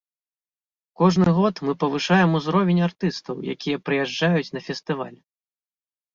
[1.01, 5.15] Кожны год мы павышаем ўзровень артыстаў, якія прыязджаюць на фестываль.